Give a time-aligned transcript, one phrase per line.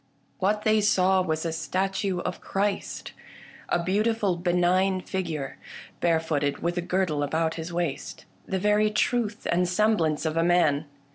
[0.39, 3.11] What they saw was a statue of Christ,
[3.69, 5.59] a beautiful be nign figure;
[5.99, 10.85] barefooted, with a girdle about his waist: the very truth and semblance of a man.